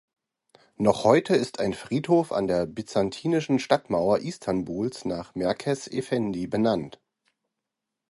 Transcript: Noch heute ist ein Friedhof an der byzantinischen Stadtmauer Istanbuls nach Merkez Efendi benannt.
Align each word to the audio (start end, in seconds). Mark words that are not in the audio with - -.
Noch 0.77 1.03
heute 1.03 1.35
ist 1.35 1.59
ein 1.59 1.75
Friedhof 1.75 2.31
an 2.31 2.47
der 2.47 2.65
byzantinischen 2.65 3.59
Stadtmauer 3.59 4.17
Istanbuls 4.17 5.05
nach 5.05 5.35
Merkez 5.35 5.85
Efendi 5.85 6.47
benannt. 6.47 6.99